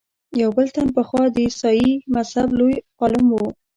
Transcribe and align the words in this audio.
یو 0.41 0.49
بل 0.57 0.67
تن 0.75 0.87
پخوا 0.95 1.23
د 1.31 1.37
عیسایي 1.47 1.91
مذهب 2.15 2.49
لوی 2.59 2.75
عالم 2.99 3.25
و. 3.35 3.39